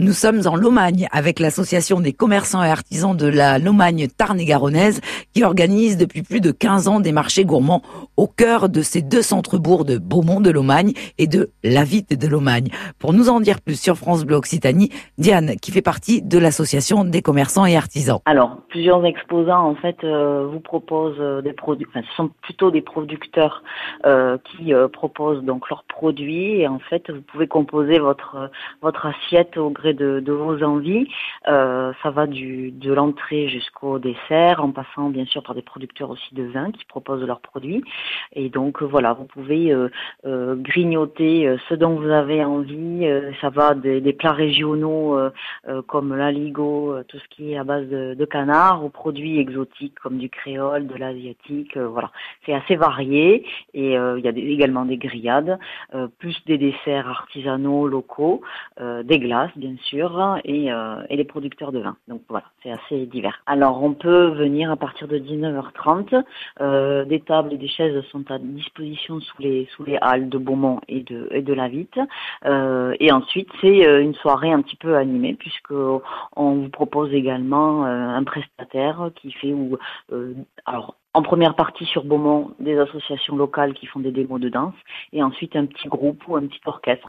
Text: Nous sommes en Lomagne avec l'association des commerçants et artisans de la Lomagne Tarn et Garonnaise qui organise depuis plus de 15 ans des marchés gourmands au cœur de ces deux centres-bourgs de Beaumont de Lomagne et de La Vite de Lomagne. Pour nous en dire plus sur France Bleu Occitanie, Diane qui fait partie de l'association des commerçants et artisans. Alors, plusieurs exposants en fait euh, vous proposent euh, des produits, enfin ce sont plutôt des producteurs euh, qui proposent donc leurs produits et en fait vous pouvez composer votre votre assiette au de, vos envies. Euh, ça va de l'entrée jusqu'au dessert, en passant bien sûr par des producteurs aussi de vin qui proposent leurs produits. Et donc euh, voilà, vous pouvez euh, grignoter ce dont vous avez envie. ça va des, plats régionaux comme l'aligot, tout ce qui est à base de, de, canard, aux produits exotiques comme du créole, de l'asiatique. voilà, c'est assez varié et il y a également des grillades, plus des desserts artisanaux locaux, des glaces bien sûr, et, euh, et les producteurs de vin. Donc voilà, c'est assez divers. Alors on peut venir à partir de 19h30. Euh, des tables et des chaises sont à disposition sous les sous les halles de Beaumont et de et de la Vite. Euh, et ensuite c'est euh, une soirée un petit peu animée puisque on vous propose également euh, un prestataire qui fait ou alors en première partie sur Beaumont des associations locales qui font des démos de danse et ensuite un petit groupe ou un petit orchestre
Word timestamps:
Nous 0.00 0.10
sommes 0.10 0.40
en 0.46 0.56
Lomagne 0.56 1.06
avec 1.12 1.38
l'association 1.38 2.00
des 2.00 2.12
commerçants 2.12 2.64
et 2.64 2.68
artisans 2.68 3.16
de 3.16 3.28
la 3.28 3.60
Lomagne 3.60 4.08
Tarn 4.08 4.40
et 4.40 4.44
Garonnaise 4.44 5.00
qui 5.32 5.44
organise 5.44 5.96
depuis 5.96 6.22
plus 6.24 6.40
de 6.40 6.50
15 6.50 6.88
ans 6.88 6.98
des 6.98 7.12
marchés 7.12 7.44
gourmands 7.44 7.80
au 8.16 8.26
cœur 8.26 8.68
de 8.68 8.82
ces 8.82 9.02
deux 9.02 9.22
centres-bourgs 9.22 9.84
de 9.84 9.98
Beaumont 9.98 10.40
de 10.40 10.50
Lomagne 10.50 10.94
et 11.16 11.28
de 11.28 11.52
La 11.62 11.84
Vite 11.84 12.18
de 12.18 12.26
Lomagne. 12.26 12.70
Pour 12.98 13.12
nous 13.12 13.28
en 13.28 13.38
dire 13.38 13.60
plus 13.60 13.80
sur 13.80 13.94
France 13.94 14.24
Bleu 14.24 14.34
Occitanie, 14.34 14.90
Diane 15.16 15.54
qui 15.62 15.70
fait 15.70 15.80
partie 15.80 16.22
de 16.22 16.40
l'association 16.40 17.04
des 17.04 17.22
commerçants 17.22 17.64
et 17.64 17.76
artisans. 17.76 18.18
Alors, 18.24 18.62
plusieurs 18.70 19.06
exposants 19.06 19.64
en 19.64 19.76
fait 19.76 20.02
euh, 20.02 20.48
vous 20.50 20.58
proposent 20.58 21.20
euh, 21.20 21.40
des 21.40 21.52
produits, 21.52 21.86
enfin 21.88 22.04
ce 22.10 22.16
sont 22.16 22.30
plutôt 22.42 22.72
des 22.72 22.82
producteurs 22.82 23.62
euh, 24.06 24.38
qui 24.38 24.72
proposent 24.92 25.44
donc 25.44 25.70
leurs 25.70 25.84
produits 25.84 26.62
et 26.62 26.66
en 26.66 26.80
fait 26.80 27.08
vous 27.12 27.22
pouvez 27.22 27.46
composer 27.46 28.00
votre 28.00 28.50
votre 28.82 29.06
assiette 29.06 29.56
au 29.56 29.70
de, 29.92 30.32
vos 30.32 30.62
envies. 30.62 31.06
Euh, 31.48 31.92
ça 32.02 32.10
va 32.10 32.26
de 32.26 32.92
l'entrée 32.92 33.48
jusqu'au 33.48 33.98
dessert, 33.98 34.64
en 34.64 34.70
passant 34.70 35.10
bien 35.10 35.24
sûr 35.26 35.42
par 35.42 35.54
des 35.54 35.62
producteurs 35.62 36.10
aussi 36.10 36.34
de 36.34 36.44
vin 36.44 36.70
qui 36.70 36.84
proposent 36.84 37.24
leurs 37.24 37.40
produits. 37.40 37.84
Et 38.32 38.48
donc 38.48 38.82
euh, 38.82 38.86
voilà, 38.86 39.12
vous 39.12 39.24
pouvez 39.24 39.72
euh, 39.72 40.56
grignoter 40.56 41.56
ce 41.68 41.74
dont 41.74 41.96
vous 41.96 42.08
avez 42.08 42.44
envie. 42.44 43.06
ça 43.40 43.50
va 43.50 43.74
des, 43.74 44.12
plats 44.12 44.32
régionaux 44.32 45.18
comme 45.86 46.14
l'aligot, 46.14 46.96
tout 47.08 47.18
ce 47.18 47.28
qui 47.28 47.52
est 47.52 47.58
à 47.58 47.64
base 47.64 47.86
de, 47.88 48.14
de, 48.14 48.24
canard, 48.24 48.84
aux 48.84 48.88
produits 48.88 49.38
exotiques 49.38 49.98
comme 50.00 50.18
du 50.18 50.28
créole, 50.28 50.86
de 50.86 50.96
l'asiatique. 50.96 51.76
voilà, 51.76 52.10
c'est 52.46 52.54
assez 52.54 52.76
varié 52.76 53.44
et 53.74 53.94
il 53.94 54.20
y 54.20 54.28
a 54.28 54.32
également 54.34 54.84
des 54.84 54.96
grillades, 54.96 55.58
plus 56.18 56.36
des 56.46 56.58
desserts 56.58 57.08
artisanaux 57.08 57.88
locaux, 57.88 58.42
des 58.80 59.18
glaces 59.18 59.50
bien 59.56 59.73
sûr, 59.78 60.38
et, 60.44 60.72
euh, 60.72 61.02
et 61.08 61.16
les 61.16 61.24
producteurs 61.24 61.72
de 61.72 61.80
vin. 61.80 61.96
Donc 62.08 62.22
voilà, 62.28 62.46
c'est 62.62 62.70
assez 62.70 63.06
divers. 63.06 63.42
Alors 63.46 63.82
on 63.82 63.94
peut 63.94 64.26
venir 64.28 64.70
à 64.70 64.76
partir 64.76 65.08
de 65.08 65.18
19h30. 65.18 66.22
Euh, 66.60 67.04
des 67.04 67.20
tables 67.20 67.52
et 67.52 67.58
des 67.58 67.68
chaises 67.68 68.02
sont 68.10 68.30
à 68.30 68.38
disposition 68.38 69.20
sous 69.20 69.42
les 69.42 69.68
sous 69.76 69.84
les 69.84 69.98
halles 70.00 70.28
de 70.28 70.38
Beaumont 70.38 70.80
et 70.88 71.00
de 71.00 71.28
et 71.30 71.42
de 71.42 71.52
la 71.52 71.68
Vite. 71.68 71.98
Euh, 72.44 72.94
et 73.00 73.12
ensuite 73.12 73.48
c'est 73.60 73.86
euh, 73.86 74.02
une 74.02 74.14
soirée 74.14 74.52
un 74.52 74.62
petit 74.62 74.76
peu 74.76 74.96
animée 74.96 75.34
puisque 75.34 75.72
on 75.72 76.54
vous 76.54 76.68
propose 76.68 77.12
également 77.12 77.86
euh, 77.86 78.08
un 78.08 78.24
prestataire 78.24 79.10
qui 79.16 79.32
fait 79.32 79.52
ou 79.52 79.78
alors 80.66 80.96
en 81.14 81.22
première 81.22 81.54
partie 81.54 81.84
sur 81.86 82.04
Beaumont 82.04 82.50
des 82.58 82.76
associations 82.76 83.36
locales 83.36 83.74
qui 83.74 83.86
font 83.86 84.00
des 84.00 84.10
démos 84.10 84.40
de 84.40 84.48
danse 84.48 84.74
et 85.12 85.22
ensuite 85.22 85.54
un 85.54 85.66
petit 85.66 85.88
groupe 85.88 86.26
ou 86.26 86.36
un 86.36 86.46
petit 86.46 86.60
orchestre 86.66 87.02